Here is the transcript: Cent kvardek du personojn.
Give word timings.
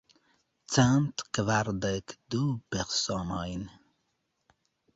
Cent 0.75 1.23
kvardek 1.37 2.17
du 2.37 2.41
personojn. 2.77 3.63